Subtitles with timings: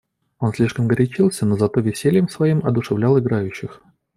[0.39, 3.83] Он слишком горячился, но зато весельем своим одушевлял играющих.